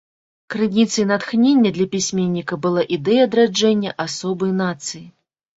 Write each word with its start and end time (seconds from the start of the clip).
Крыніцай 0.53 1.05
натхнення 1.11 1.71
для 1.75 1.87
пісьменніка 1.95 2.53
была 2.63 2.87
ідэя 2.97 3.21
адраджэння 3.29 3.95
асобы 4.07 4.51
і 4.55 4.57
нацыі. 4.65 5.07